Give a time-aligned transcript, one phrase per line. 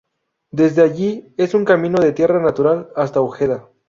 [0.49, 3.69] Desde allí es un camino de tierra natural hasta Ojeda.